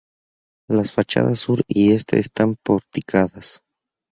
Las 0.67 0.91
fachadas 0.93 1.41
sur 1.41 1.61
y 1.67 1.91
este 1.91 2.17
están 2.17 2.55
porticadas. 2.65 3.61